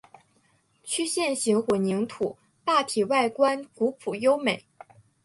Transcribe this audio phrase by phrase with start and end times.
[0.83, 4.65] 曲线形混凝土坝体外观古朴优美。